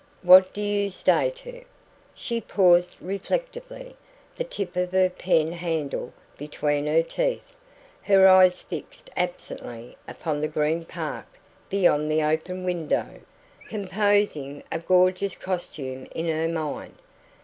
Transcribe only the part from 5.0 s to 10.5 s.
pen handle between her teeth, her eyes fixed absently upon the